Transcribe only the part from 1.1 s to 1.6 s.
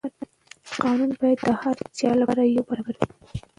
باید د